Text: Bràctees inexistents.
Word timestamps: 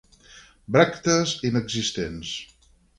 Bràctees 0.77 1.35
inexistents. 1.51 2.37